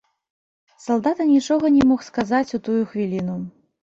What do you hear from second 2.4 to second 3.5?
у тую хвіліну.